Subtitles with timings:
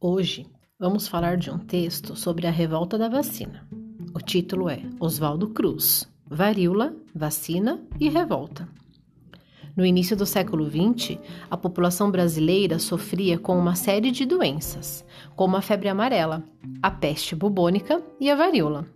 [0.00, 0.46] Hoje
[0.78, 3.66] vamos falar de um texto sobre a revolta da vacina.
[4.14, 8.68] O título é Oswaldo Cruz: Varíola, Vacina e Revolta.
[9.76, 11.18] No início do século XX,
[11.50, 15.04] a população brasileira sofria com uma série de doenças,
[15.34, 16.44] como a febre amarela,
[16.82, 18.86] a peste bubônica e a varíola.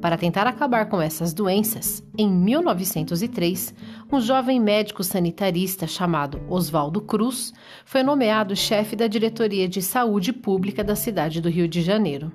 [0.00, 3.74] Para tentar acabar com essas doenças, em 1903,
[4.10, 7.52] um jovem médico sanitarista chamado Oswaldo Cruz
[7.84, 12.32] foi nomeado chefe da Diretoria de Saúde Pública da cidade do Rio de Janeiro,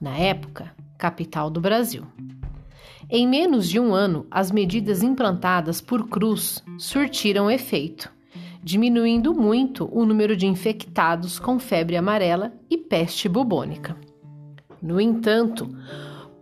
[0.00, 2.04] na época, capital do Brasil.
[3.10, 8.10] Em menos de um ano, as medidas implantadas por Cruz surtiram efeito,
[8.64, 13.98] diminuindo muito o número de infectados com febre amarela e peste bubônica.
[14.80, 15.68] No entanto,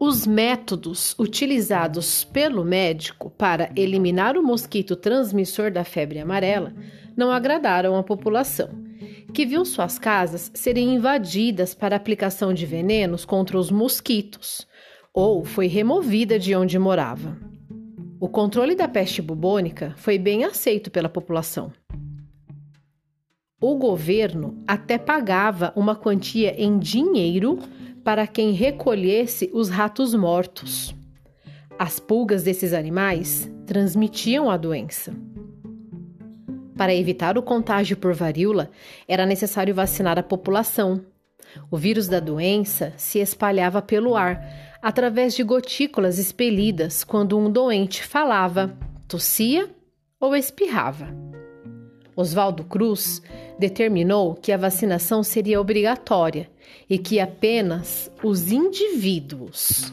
[0.02, 6.72] os métodos utilizados pelo médico para eliminar o mosquito transmissor da febre amarela
[7.14, 8.70] não agradaram a população,
[9.34, 14.66] que viu suas casas serem invadidas para aplicação de venenos contra os mosquitos,
[15.12, 17.36] ou foi removida de onde morava.
[18.18, 21.70] O controle da peste bubônica foi bem aceito pela população.
[23.60, 27.58] O governo até pagava uma quantia em dinheiro
[28.04, 30.94] para quem recolhesse os ratos mortos.
[31.78, 35.14] As pulgas desses animais transmitiam a doença.
[36.76, 38.70] Para evitar o contágio por varíola,
[39.06, 41.04] era necessário vacinar a população.
[41.70, 44.42] O vírus da doença se espalhava pelo ar,
[44.80, 49.68] através de gotículas expelidas quando um doente falava, tossia
[50.18, 51.08] ou espirrava.
[52.20, 53.22] Oswaldo Cruz
[53.58, 56.50] determinou que a vacinação seria obrigatória
[56.88, 59.92] e que apenas os indivíduos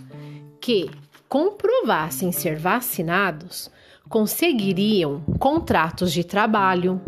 [0.60, 0.90] que
[1.30, 3.72] comprovassem ser vacinados
[4.10, 7.02] conseguiriam contratos de trabalho,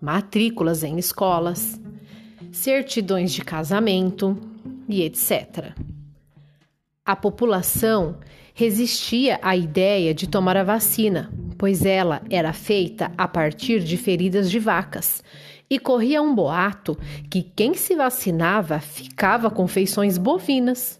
[0.00, 1.80] matrículas em escolas,
[2.52, 4.38] certidões de casamento
[4.88, 5.72] e etc.
[7.04, 8.18] A população
[8.54, 14.50] resistia à ideia de tomar a vacina, pois ela era feita a partir de feridas
[14.50, 15.22] de vacas
[15.68, 16.96] e corria um boato
[17.28, 20.98] que quem se vacinava ficava com feições bovinas.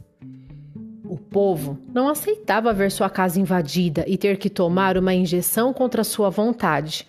[1.04, 6.04] O povo não aceitava ver sua casa invadida e ter que tomar uma injeção contra
[6.04, 7.06] sua vontade.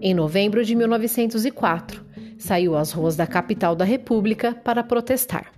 [0.00, 2.02] Em novembro de 1904,
[2.38, 5.52] saiu às ruas da capital da República para protestar.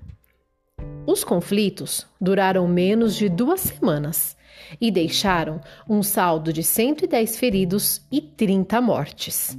[1.07, 4.37] Os conflitos duraram menos de duas semanas
[4.81, 9.57] e deixaram um saldo de 110 feridos e 30 mortes.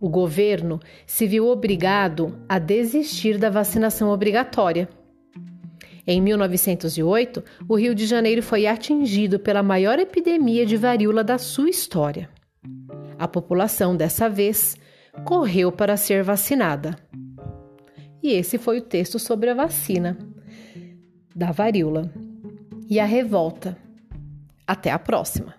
[0.00, 4.88] O governo se viu obrigado a desistir da vacinação obrigatória.
[6.06, 11.68] Em 1908, o Rio de Janeiro foi atingido pela maior epidemia de varíola da sua
[11.68, 12.30] história.
[13.18, 14.76] A população, dessa vez,
[15.24, 16.96] correu para ser vacinada.
[18.22, 20.31] E esse foi o texto sobre a vacina
[21.34, 22.12] da varíola
[22.88, 23.76] e a revolta.
[24.66, 25.54] Até a próxima!